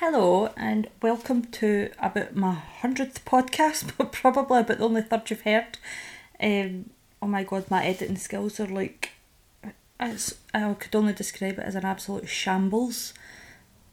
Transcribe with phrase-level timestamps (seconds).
[0.00, 5.40] Hello and welcome to about my hundredth podcast, but probably about the only third you've
[5.40, 5.76] heard.
[6.40, 6.90] Um,
[7.20, 9.10] oh my god, my editing skills are like
[9.98, 13.12] it's, I could only describe it as an absolute shambles.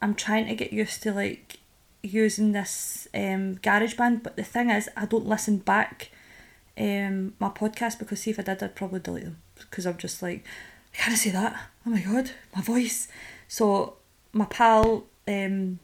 [0.00, 1.58] I'm trying to get used to like
[2.04, 6.10] using this um, GarageBand, but the thing is, I don't listen back
[6.78, 10.22] um, my podcast because see if I did, I'd probably delete them because I'm just
[10.22, 10.44] like,
[10.94, 11.60] I can't say that.
[11.84, 13.08] Oh my god, my voice.
[13.48, 13.94] So
[14.32, 15.80] my pal um,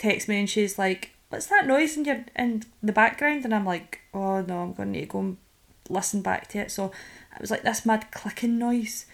[0.00, 3.66] texts me and she's like, "What's that noise in your in the background?" And I'm
[3.66, 5.36] like, "Oh no, I'm to need to go and
[5.88, 6.86] listen back to it." So
[7.34, 9.06] it was like this mad clicking noise,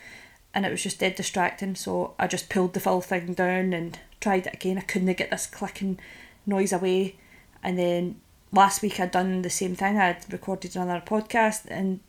[0.54, 1.74] and it was just dead distracting.
[1.74, 4.78] So I just pulled the full thing down and tried it again.
[4.78, 5.98] I couldn't get this clicking
[6.46, 7.16] noise away,
[7.62, 8.20] and then
[8.52, 9.98] last week I'd done the same thing.
[9.98, 12.00] I'd recorded another podcast, and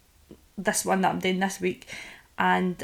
[0.57, 1.87] this one that I'm doing this week,
[2.37, 2.83] and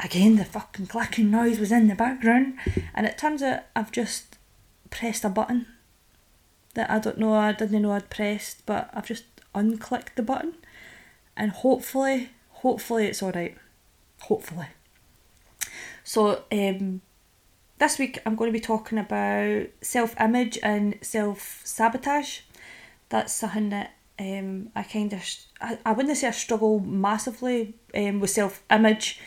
[0.00, 2.58] again the fucking clicking noise was in the background,
[2.94, 4.27] and it turns out I've just
[4.90, 5.66] pressed a button
[6.74, 10.54] that I don't know I didn't know I'd pressed, but I've just unclicked the button,
[11.36, 13.56] and hopefully, hopefully it's all right.
[14.22, 14.66] Hopefully.
[16.04, 17.00] So um,
[17.78, 22.40] this week I'm going to be talking about self image and self sabotage.
[23.08, 25.22] That's something that um, I kind of,
[25.60, 29.20] I, I wouldn't say I struggle massively um, with self image,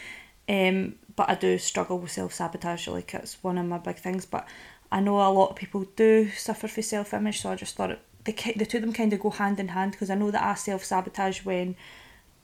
[0.49, 2.87] um, but I do struggle with self sabotage.
[2.87, 4.25] Like it's one of my big things.
[4.25, 4.47] But
[4.91, 7.97] I know a lot of people do suffer for self image, so I just thought
[8.25, 10.43] the, the two of them kind of go hand in hand because I know that
[10.43, 11.75] I self sabotage when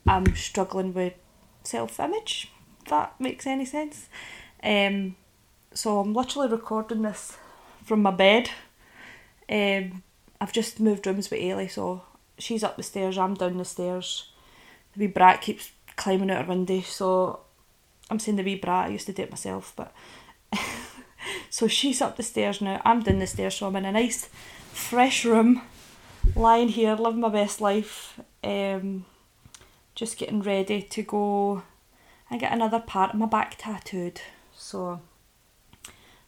[0.07, 1.13] I'm struggling with
[1.63, 4.07] self image, if that makes any sense.
[4.63, 5.15] Um,
[5.73, 7.37] so I'm literally recording this
[7.83, 8.49] from my bed.
[9.49, 10.03] Um,
[10.39, 12.03] I've just moved rooms with Ailey, so
[12.37, 14.29] she's up the stairs, I'm down the stairs.
[14.93, 17.41] The wee brat keeps climbing out her window, so
[18.09, 19.93] I'm saying the wee brat, I used to do it myself, but
[21.49, 24.29] so she's up the stairs now, I'm down the stairs, so I'm in a nice
[24.71, 25.61] fresh room,
[26.35, 29.05] lying here, living my best life, um,
[29.95, 31.63] just getting ready to go
[32.29, 34.21] and get another part of my back tattooed.
[34.55, 35.01] So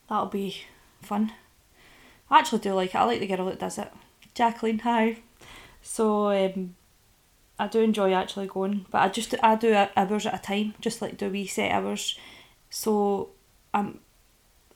[0.08, 0.64] that'll be
[1.02, 1.34] fun.
[2.30, 2.98] I actually do like it.
[2.98, 3.92] I like the girl that does it.
[4.34, 5.18] Jacqueline, hi.
[5.81, 6.76] So um,
[7.58, 11.02] I do enjoy actually going, but I just I do hours at a time, just
[11.02, 12.18] like do we set hours.
[12.70, 13.30] So
[13.74, 14.00] I'm,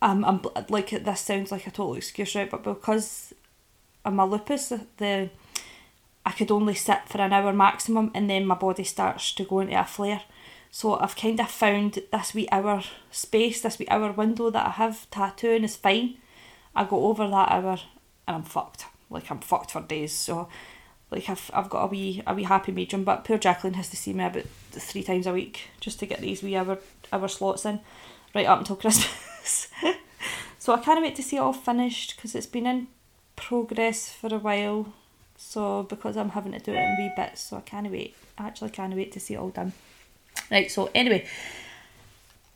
[0.03, 2.49] I'm, I'm like this sounds like a total excuse, right?
[2.49, 3.33] But because
[4.03, 5.29] of my lupus, the, the
[6.25, 9.61] I could only sit for an hour maximum, and then my body starts to go
[9.61, 10.21] into a flare.
[10.71, 14.71] So I've kind of found this wee hour space, this wee hour window that I
[14.71, 16.17] have tattooing is fine.
[16.75, 17.77] I go over that hour
[18.27, 18.85] and I'm fucked.
[19.09, 20.11] Like I'm fucked for days.
[20.11, 20.49] So
[21.11, 23.97] like I've I've got a wee a wee happy medium, but poor Jacqueline has to
[23.97, 26.79] see me about three times a week just to get these wee hour
[27.13, 27.79] hour slots in,
[28.35, 29.29] right up until Christmas.
[30.59, 32.87] so I can't wait to see it all finished because it's been in
[33.35, 34.93] progress for a while.
[35.37, 38.15] So because I'm having to do it in wee bits, so I can't wait.
[38.37, 39.73] I actually can't wait to see it all done.
[40.49, 41.27] Right, so anyway,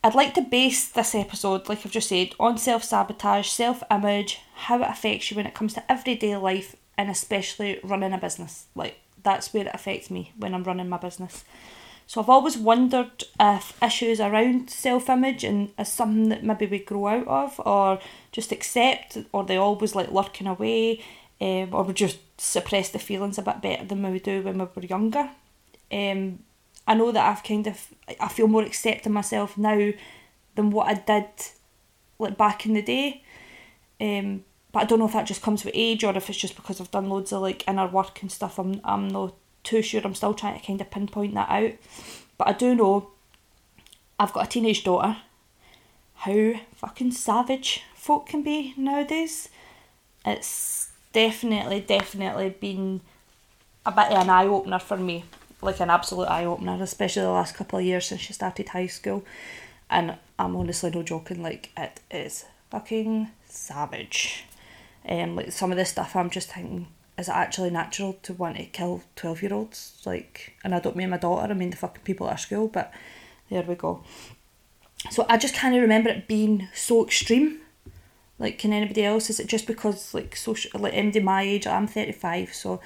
[0.03, 4.39] I'd like to base this episode, like I've just said, on self sabotage, self image,
[4.55, 8.67] how it affects you when it comes to everyday life, and especially running a business.
[8.75, 11.43] Like, that's where it affects me when I'm running my business.
[12.07, 16.79] So I've always wondered if issues around self image and is something that maybe we
[16.79, 18.00] grow out of or
[18.31, 21.03] just accept, or they always like lurking away,
[21.41, 24.66] um, or we just suppress the feelings a bit better than we do when we
[24.73, 25.29] were younger.
[25.91, 26.40] Um,
[26.88, 27.88] I know that I've kind of
[28.22, 29.91] I feel more accepting myself now
[30.56, 31.28] than what I did
[32.19, 33.23] like back in the day.
[34.00, 36.56] Um, but I don't know if that just comes with age or if it's just
[36.56, 38.59] because I've done loads of like inner work and stuff.
[38.59, 39.35] I'm I'm not
[39.67, 40.01] too sure.
[40.03, 41.73] I'm still trying to kind of pinpoint that out.
[42.38, 43.11] But I do know
[44.19, 45.17] I've got a teenage daughter.
[46.16, 49.50] How fucking savage folk can be nowadays.
[50.25, 53.01] It's definitely, definitely been
[53.85, 55.23] a bit of an eye opener for me
[55.61, 58.88] like an absolute eye opener, especially the last couple of years since she started high
[58.88, 59.23] school.
[59.89, 64.45] And I'm honestly no joking, like it is fucking savage.
[65.05, 66.87] And um, like some of this stuff I'm just thinking,
[67.17, 70.02] is it actually natural to want to kill twelve year olds?
[70.05, 72.67] Like and I don't mean my daughter, I mean the fucking people at our school,
[72.67, 72.93] but
[73.49, 74.03] there we go.
[75.11, 77.61] So I just kind of remember it being so extreme.
[78.40, 79.29] Like can anybody else?
[79.29, 82.81] Is it just because like social like MD my age, I'm thirty five, so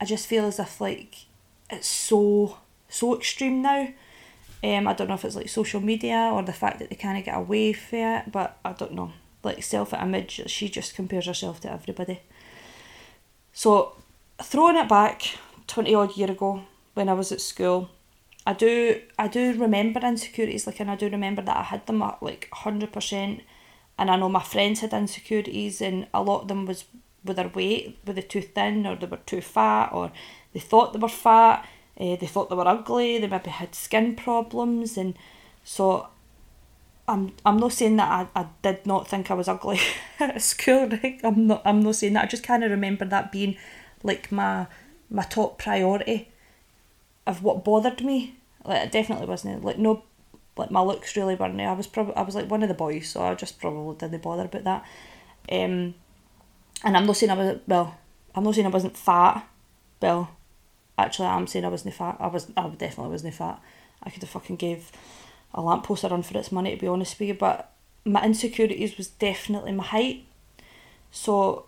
[0.00, 1.26] I just feel as if like
[1.70, 3.88] it's so so extreme now.
[4.62, 7.16] Um, I don't know if it's like social media or the fact that they kind
[7.16, 9.12] of get away from it, but I don't know.
[9.42, 12.20] Like self image, she just compares herself to everybody.
[13.52, 13.96] So,
[14.42, 16.62] throwing it back twenty odd year ago
[16.94, 17.88] when I was at school,
[18.46, 22.02] I do I do remember insecurities like, and I do remember that I had them
[22.02, 23.42] at like hundred percent,
[23.98, 26.84] And I know my friends had insecurities, and a lot of them was
[27.22, 30.10] with their weight, were they too thin, or they were too fat, or
[30.54, 31.68] they thought they were fat,
[32.00, 35.18] uh, they thought they were ugly, they maybe had skin problems, and
[35.64, 36.06] so
[37.10, 39.80] I'm I'm not saying that I, I did not think I was ugly
[40.20, 40.88] at school.
[40.88, 41.20] Right?
[41.24, 42.24] I'm not I'm not saying that.
[42.24, 43.56] I just kind of remember that being
[44.04, 44.68] like my
[45.10, 46.28] my top priority
[47.26, 48.36] of what bothered me.
[48.64, 50.04] Like it definitely wasn't like no
[50.56, 51.60] like my looks really weren't.
[51.60, 54.22] I was probably I was like one of the boys, so I just probably didn't
[54.22, 54.84] bother about that.
[55.50, 55.94] Um,
[56.84, 57.98] and I'm not saying I was well.
[58.36, 59.44] I'm not saying I wasn't fat.
[60.00, 60.30] Well,
[60.96, 62.18] actually, I'm saying I wasn't fat.
[62.20, 63.60] I was I definitely wasn't fat.
[64.02, 64.92] I could have fucking gave
[65.54, 67.34] a lamppost a run for its money to be honest with you.
[67.34, 67.72] But
[68.04, 70.24] my insecurities was definitely my height.
[71.10, 71.66] So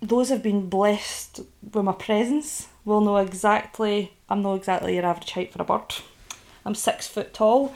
[0.00, 1.40] those have been blessed
[1.72, 5.94] with my presence will know exactly I'm not exactly your average height for a bird.
[6.64, 7.74] I'm six foot tall.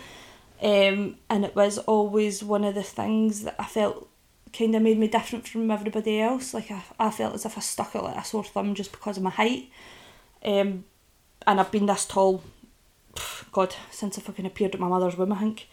[0.63, 4.09] Um, and it was always one of the things that I felt
[4.53, 6.55] kind of made me different from everybody else.
[6.55, 9.17] Like I, I felt as if I stuck out like a sore thumb just because
[9.17, 9.71] of my height.
[10.45, 10.85] Um,
[11.47, 12.43] and I've been this tall,
[13.53, 15.69] God, since I fucking appeared at my mother's womb, I think.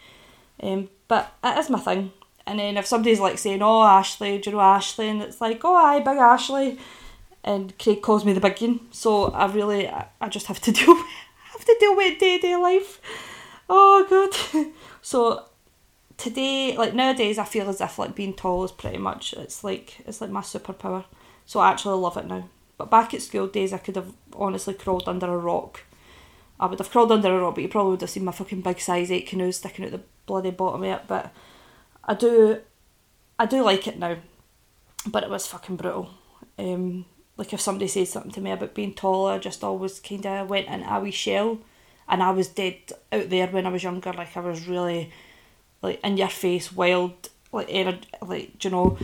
[0.62, 2.12] Um, but it is my thing.
[2.46, 5.62] And then if somebody's like saying, "Oh, Ashley, do you know Ashley?" and it's like,
[5.64, 6.80] "Oh, hi, big Ashley,"
[7.44, 10.72] and Craig calls me the big one, so I really, I, I just have to
[10.80, 10.96] deal,
[11.54, 13.00] have to deal with day to day life.
[13.70, 14.72] Oh god.
[15.02, 15.46] so
[16.18, 20.02] today, like nowadays, I feel as if like being tall is pretty much it's like
[20.06, 21.06] it's like my superpower.
[21.46, 22.50] So I actually love it now.
[22.78, 25.82] But back at school days, I could have honestly crawled under a rock.
[26.60, 28.62] I would have crawled under a rock, but you probably would have seen my fucking
[28.62, 31.02] big size eight canoes sticking out the bloody bottom of it.
[31.08, 31.32] But
[32.04, 32.60] I do,
[33.38, 34.18] I do like it now,
[35.08, 36.10] but it was fucking brutal.
[36.58, 37.06] Um,
[37.38, 40.50] like if somebody said something to me about being taller, I just always kind of
[40.50, 41.60] went in a wee shell,
[42.10, 42.76] and I was dead
[43.12, 44.12] out there when I was younger.
[44.12, 45.12] Like I was really,
[45.82, 48.98] like in your face, wild, like energy, like you know.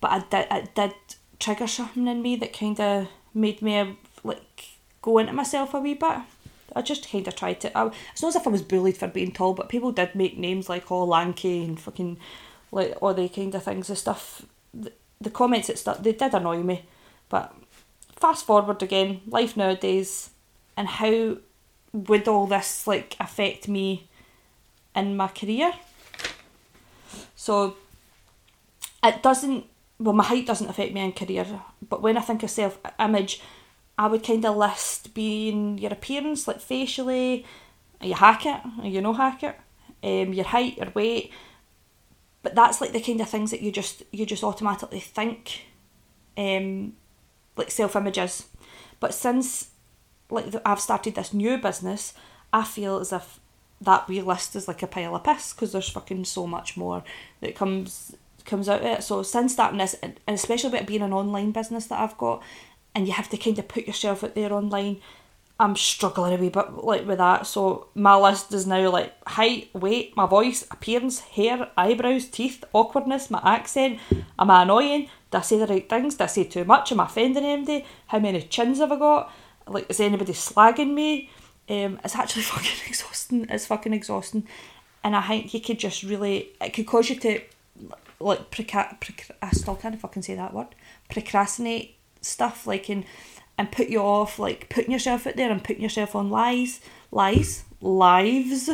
[0.00, 0.94] But I did, it did
[1.40, 4.64] trigger something in me that kind of made me like
[5.02, 6.18] go into myself a wee bit.
[6.74, 7.76] I just kind of tried to.
[7.76, 10.38] I, it's not as if I was bullied for being tall, but people did make
[10.38, 12.18] names like all oh, lanky and fucking
[12.72, 14.42] like all the kind of things and stuff.
[14.72, 16.84] The, the comments that stuff they did annoy me,
[17.28, 17.54] but
[18.16, 20.30] fast forward again, life nowadays,
[20.76, 21.36] and how
[21.92, 24.08] would all this like affect me
[24.94, 25.72] in my career?
[27.34, 27.76] So
[29.02, 29.66] it doesn't.
[29.98, 31.46] Well, my height doesn't affect me in career,
[31.86, 33.40] but when I think of self image,
[34.00, 37.44] I would kind of list being your appearance, like facially,
[38.00, 39.56] you hack it, you know hack it,
[40.02, 41.30] um, your height, your weight,
[42.42, 45.66] but that's like the kind of things that you just you just automatically think
[46.38, 46.94] um
[47.56, 48.48] like self images
[49.00, 49.70] but since
[50.30, 52.14] like I've started this new business
[52.52, 53.40] I feel as if
[53.82, 57.02] that wee list is like a pile of piss because there's fucking so much more
[57.40, 58.14] that comes
[58.44, 59.02] comes out of it.
[59.02, 62.42] So since starting this and especially with it being an online business that I've got
[62.94, 65.00] and you have to kind of put yourself out there online
[65.60, 67.46] I'm struggling a wee bit like with that.
[67.46, 73.30] So my list is now like height, weight, my voice, appearance, hair, eyebrows, teeth, awkwardness,
[73.30, 73.98] my accent.
[74.38, 75.10] Am I annoying?
[75.30, 76.14] Do I say the right things?
[76.14, 76.92] Do I say too much?
[76.92, 77.84] Am I offending anybody?
[78.06, 79.30] How many chins have I got?
[79.66, 81.28] Like is anybody slagging me?
[81.68, 83.46] Um, it's actually fucking exhausting.
[83.50, 84.48] It's fucking exhausting,
[85.04, 87.38] and I think you could just really it could cause you to
[88.18, 90.68] like preca- preca- I still can't fucking say that word
[91.10, 93.04] procrastinate stuff like in
[93.56, 97.64] and put you off like putting yourself out there and putting yourself on lies, lies,
[97.80, 98.70] lives.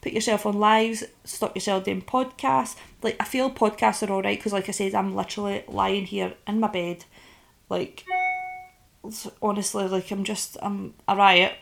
[0.00, 1.04] Put yourself on lives.
[1.24, 2.76] Stop yourself doing podcasts.
[3.02, 6.60] Like I feel podcasts are alright because, like I said, I'm literally lying here in
[6.60, 7.04] my bed,
[7.68, 8.04] like
[9.42, 11.54] honestly, like I'm just I'm a riot,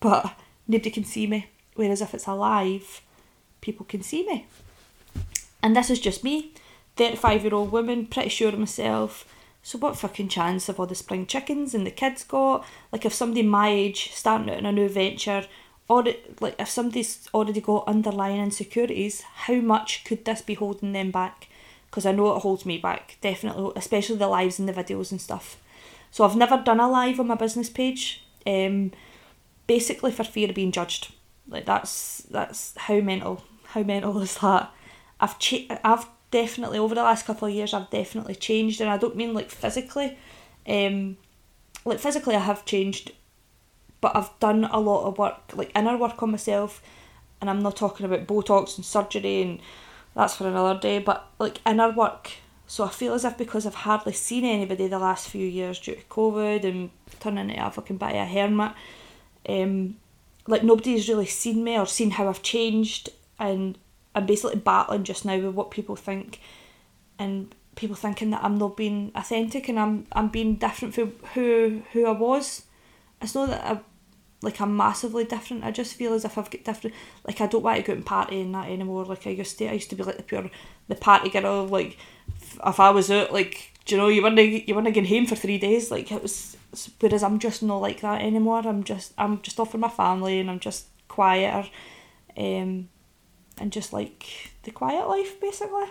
[0.00, 0.34] but
[0.66, 1.50] nobody can see me.
[1.74, 3.00] Whereas if it's a live,
[3.60, 4.46] people can see me.
[5.62, 6.52] And this is just me,
[6.96, 9.26] 35 year old woman, pretty sure of myself,
[9.64, 12.66] so what fucking chance have all the spring chickens and the kids got?
[12.92, 15.46] Like if somebody my age starting out in a new venture,
[15.88, 16.04] or
[16.38, 21.48] like if somebody's already got underlying insecurities, how much could this be holding them back?
[21.86, 25.20] Because I know it holds me back, definitely, especially the lives and the videos and
[25.20, 25.56] stuff.
[26.10, 28.92] So I've never done a live on my business page, um,
[29.66, 31.14] basically for fear of being judged.
[31.48, 34.70] Like that's that's how mental how mental is that?
[35.20, 38.96] I've cha- I've definitely over the last couple of years I've definitely changed and I
[38.96, 40.18] don't mean like physically.
[40.66, 41.16] Um
[41.84, 43.12] like physically I have changed
[44.00, 46.82] but I've done a lot of work like inner work on myself
[47.40, 49.60] and I'm not talking about Botox and surgery and
[50.16, 52.32] that's for another day but like inner work.
[52.66, 55.94] So I feel as if because I've hardly seen anybody the last few years due
[55.94, 58.72] to COVID and turning into a fucking bit a hermit
[59.48, 59.96] um
[60.48, 63.78] like nobody's really seen me or seen how I've changed and
[64.14, 66.40] I'm basically battling just now with what people think
[67.18, 71.82] and people thinking that I'm not being authentic and I'm I'm being different from who
[71.92, 72.62] who I was.
[73.20, 73.80] It's not that I
[74.42, 75.64] like I'm massively different.
[75.64, 76.94] I just feel as if I've got different
[77.26, 79.04] like I don't want to go and party and that anymore.
[79.04, 80.50] Like I used to I used to be like the pure
[80.88, 81.96] the party girl, like
[82.66, 85.36] if I was out like do you know you weren't you weren't getting home for
[85.36, 86.56] three days, like it was
[87.00, 88.62] whereas I'm just not like that anymore.
[88.64, 91.68] I'm just I'm just off with my family and I'm just quieter.
[92.36, 92.88] Um
[93.58, 95.86] and just like the quiet life basically.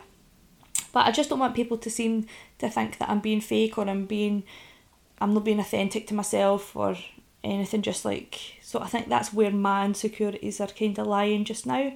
[0.91, 2.27] But I just don't want people to seem
[2.60, 4.43] to think that I'm being fake or I'm being
[5.20, 6.96] I'm not being authentic to myself or
[7.43, 11.65] anything just like so I think that's where my insecurities are kind of lying just
[11.65, 11.93] now.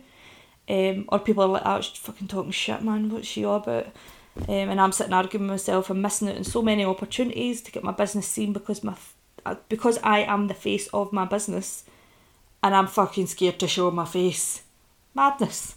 [0.70, 3.86] Um, or people are like, oh, she's fucking talking shit, man, what's she all about?
[4.48, 7.72] Um, and I'm sitting arguing with myself, I'm missing out on so many opportunities to
[7.72, 8.96] get my business seen because my
[9.46, 11.86] uh, because I am the face of my business
[12.62, 14.62] and I'm fucking scared to show my face.
[15.18, 15.74] Madness.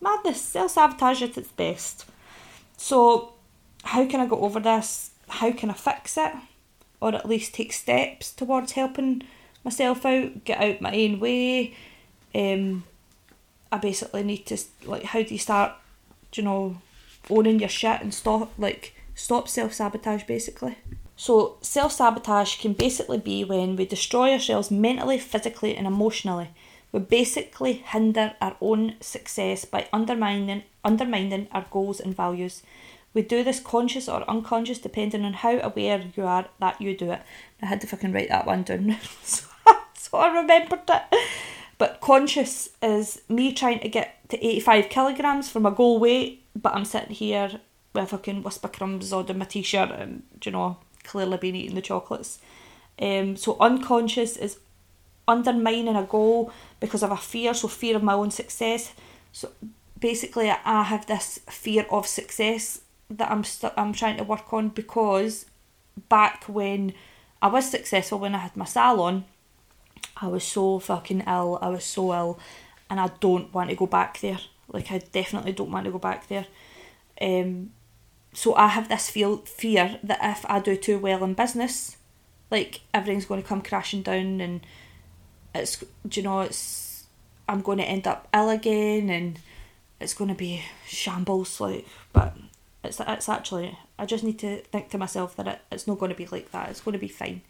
[0.00, 0.42] Madness.
[0.42, 2.06] Self sabotage at its best.
[2.76, 3.34] So,
[3.84, 5.12] how can I get over this?
[5.28, 6.32] How can I fix it?
[7.00, 9.22] Or at least take steps towards helping
[9.64, 11.76] myself out, get out my own way.
[12.34, 12.82] Um,
[13.70, 15.72] I basically need to, like, how do you start,
[16.34, 16.78] you know,
[17.30, 20.78] owning your shit and stop, like, stop self sabotage basically?
[21.14, 26.50] So, self sabotage can basically be when we destroy ourselves mentally, physically, and emotionally.
[26.92, 32.62] We basically hinder our own success by undermining undermining our goals and values.
[33.12, 37.10] We do this conscious or unconscious depending on how aware you are that you do
[37.12, 37.22] it.
[37.60, 39.46] I had to fucking write that one down so,
[39.94, 41.02] so I remembered it.
[41.78, 46.74] But conscious is me trying to get to 85 kilograms for my goal weight, but
[46.74, 47.60] I'm sitting here
[47.94, 51.82] with fucking Wispa crumbs on my t shirt and, you know, clearly been eating the
[51.82, 52.38] chocolates.
[53.00, 54.58] Um, so unconscious is
[55.30, 58.92] undermining a goal because of a fear, so fear of my own success.
[59.32, 59.50] So
[59.98, 64.68] basically I have this fear of success that I'm st- I'm trying to work on
[64.68, 65.46] because
[66.08, 66.92] back when
[67.42, 69.24] I was successful when I had my salon,
[70.16, 71.58] I was so fucking ill.
[71.62, 72.38] I was so ill,
[72.88, 74.38] and I don't want to go back there.
[74.68, 76.46] Like I definitely don't want to go back there.
[77.20, 77.72] Um,
[78.32, 81.96] so I have this feel fear that if I do too well in business,
[82.50, 84.60] like everything's going to come crashing down, and
[85.54, 87.06] it's do you know it's
[87.48, 89.38] I'm going to end up ill again, and
[90.00, 92.36] it's going to be shambles like but
[92.82, 96.10] it's it's actually I just need to think to myself that it, it's not going
[96.10, 97.42] to be like that it's going to be fine.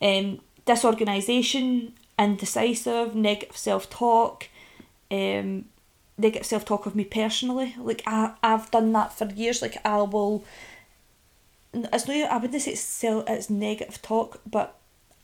[0.00, 4.48] Um disorganization indecisive negative self-talk
[5.10, 5.66] um
[6.16, 10.44] negative self-talk of me personally like I, I've done that for years like I will
[11.74, 14.78] it's not I wouldn't say it's it's negative talk but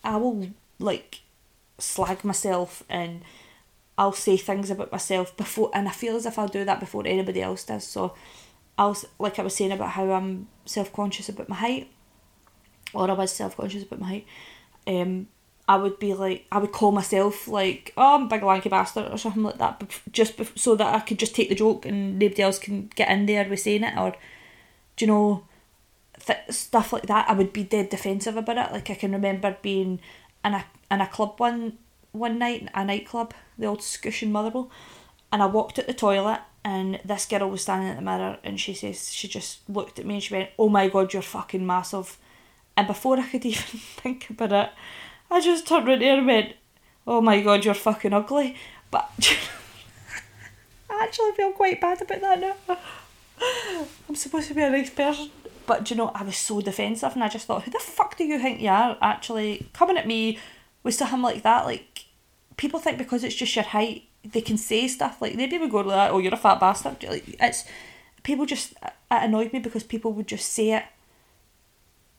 [0.05, 0.49] I will
[0.79, 1.21] like
[1.81, 3.23] slag myself and
[3.99, 7.07] I'll say things about myself before, and I feel as if I'll do that before
[7.07, 7.87] anybody else does.
[7.87, 8.15] So,
[8.79, 11.91] I'll like I was saying about how I'm self conscious about my height,
[12.95, 14.27] or I was self conscious about my height.
[14.87, 15.29] Um,
[15.69, 19.13] I would be like, I would call myself like, oh, I'm a big lanky bastard
[19.13, 22.43] or something like that, just so that I could just take the joke and nobody
[22.43, 24.17] else can get in there with saying it, or,
[24.97, 25.45] do you know,
[26.27, 27.29] th- stuff like that.
[27.29, 28.73] I would be dead defensive about it.
[28.73, 30.01] Like I can remember being
[30.45, 31.79] in a in a club one
[32.13, 34.71] one night, a nightclub, the old Scotian Motherwell,
[35.33, 38.61] and I walked at the toilet and this girl was standing at the mirror and
[38.61, 41.67] she says she just looked at me and she went, Oh my god, you're fucking
[41.67, 42.19] massive
[42.77, 44.71] and before I could even think about it,
[45.31, 46.55] I just turned around and went,
[47.07, 48.57] Oh my god, you're fucking ugly
[48.91, 49.11] but
[50.91, 52.77] I actually feel quite bad about that now.
[54.09, 55.31] I'm supposed to be a nice person.
[55.71, 58.25] But you know, I was so defensive and I just thought, who the fuck do
[58.25, 60.37] you think you are actually coming at me
[60.83, 61.65] with something like that?
[61.65, 62.07] Like
[62.57, 65.77] people think because it's just your height, they can say stuff like maybe we go
[65.77, 67.67] like, that, "Oh, you're a fat bastard." Like it's
[68.25, 70.83] people just it annoyed me because people would just say it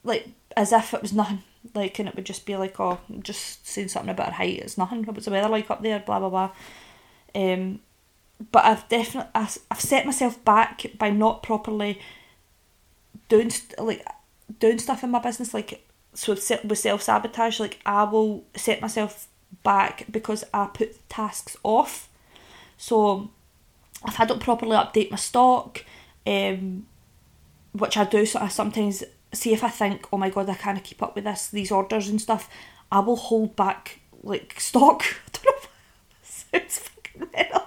[0.05, 1.43] like as if it was nothing.
[1.75, 4.59] Like and it would just be like, "Oh, just saying something about her height.
[4.59, 5.03] It's nothing.
[5.03, 6.51] What's the weather like up there?" Blah blah blah.
[7.35, 7.81] Um,
[8.49, 11.99] but I've definitely I've set myself back by not properly
[13.31, 14.05] doing like
[14.59, 19.27] doing stuff in my business like so with self sabotage like I will set myself
[19.63, 22.09] back because I put tasks off.
[22.77, 23.29] So
[24.05, 25.85] if I don't properly update my stock,
[26.27, 26.87] um,
[27.71, 30.83] which I do, so I sometimes see if I think, oh my god, I can't
[30.83, 32.49] keep up with this, these orders and stuff,
[32.91, 35.03] I will hold back like stock.
[35.27, 35.69] I don't know.
[36.23, 37.63] Sounds fucking metal.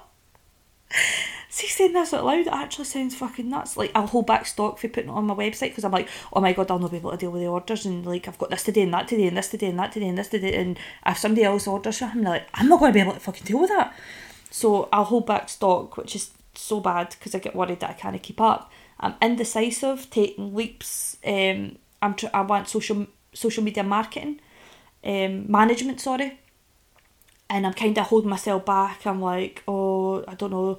[1.55, 3.77] See, saying this out loud actually sounds fucking nuts.
[3.77, 6.41] Like, I'll hold back stock for putting it on my website because I'm like, oh
[6.41, 7.87] my god, I'll not be able to deal with the orders.
[7.87, 10.09] And like, I've got this today and that today and this today and that today
[10.09, 10.57] and this today.
[10.57, 13.45] And if somebody else orders something, like, I'm not going to be able to fucking
[13.45, 13.97] deal with that.
[14.51, 17.93] So I'll hold back stock, which is so bad because I get worried that I
[17.93, 18.73] can't keep up.
[18.99, 21.19] I'm indecisive, taking leaps.
[21.25, 24.41] Um, I'm tr- I want social social media marketing,
[25.05, 26.01] um, management.
[26.01, 26.37] Sorry,
[27.49, 29.07] and I'm kind of holding myself back.
[29.07, 30.79] I'm like, oh, I don't know,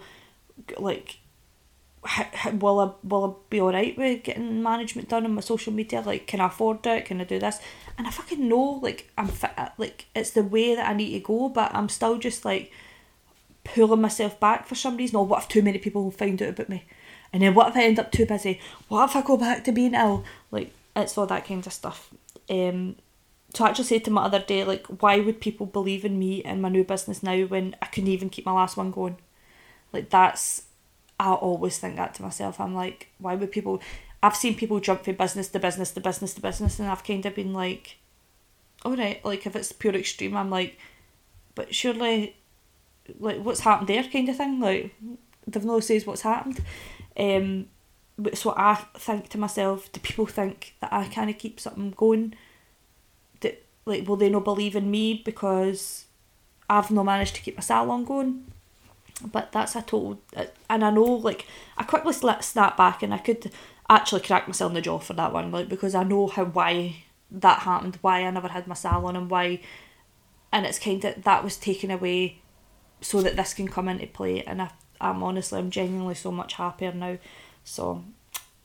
[0.77, 1.19] like
[2.53, 6.01] will I will I be alright with getting management done on my social media?
[6.01, 7.05] Like, can I afford it?
[7.05, 7.59] Can I do this?
[7.97, 11.19] And I fucking know, like, I'm fit, like it's the way that I need to
[11.19, 12.71] go, but I'm still just like
[13.63, 15.15] pulling myself back for some reason.
[15.15, 16.85] Or what if too many people find out about me?
[17.33, 18.59] And then what if I end up too busy?
[18.87, 20.23] What if I go back to being ill?
[20.51, 22.13] Like, it's all that kind of stuff.
[22.49, 22.95] Um,
[23.53, 26.43] so I actually said to my other day, like, why would people believe in me
[26.43, 29.17] and my new business now when I couldn't even keep my last one going?
[29.95, 30.63] Like, that's
[31.19, 32.59] I always think that to myself.
[32.59, 33.81] I'm like, why would people?
[34.21, 37.25] I've seen people jump from business to business to business to business, and I've kind
[37.25, 37.97] of been like,
[38.83, 40.77] all right, like if it's pure extreme, I'm like,
[41.55, 42.35] but surely,
[43.19, 44.59] like what's happened there, kind of thing.
[44.59, 44.93] Like,
[45.47, 46.59] they've no says what's happened.
[47.17, 47.67] Um,
[48.17, 51.91] but so I think to myself, do people think that I kind of keep something
[51.91, 52.33] going?
[53.39, 56.05] That like, will they not believe in me because
[56.69, 58.51] I've not managed to keep my salon going?
[59.31, 60.19] But that's a total
[60.69, 63.51] and I know like I quickly snap back and I could
[63.89, 67.03] actually crack myself in the jaw for that one like because I know how why
[67.31, 69.61] that happened why I never had my salon and why
[70.51, 72.39] and it's kind of that was taken away
[73.01, 76.53] so that this can come into play and I, I'm honestly I'm genuinely so much
[76.53, 77.17] happier now
[77.63, 78.03] so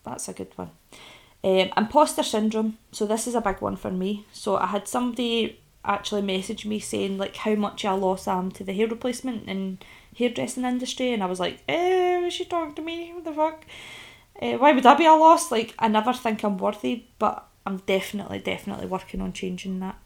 [0.05, 0.71] that's a good one.
[1.43, 4.27] Um, imposter syndrome so this is a big one for me.
[4.33, 8.65] So I had somebody actually message me saying like how much I lost am to
[8.65, 9.83] the hair replacement and
[10.17, 13.13] hairdressing industry, and I was like, eh, was she talking to me?
[13.15, 13.65] What the fuck?
[14.41, 15.51] Uh, why would I be a loss?
[15.51, 19.99] Like, I never think I'm worthy, but I'm definitely, definitely working on changing that.